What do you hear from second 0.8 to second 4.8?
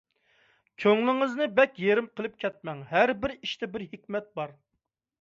كۆڭلىڭىزنى بەك يېرىم قىلىپ كەتمەڭ، ھەربىر ئىشتا بىر ھېكمەت بار.